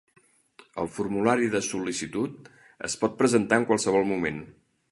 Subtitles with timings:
[0.83, 2.49] El formulari de sol·licitud
[2.89, 4.41] es pot presentar en qualsevol moment.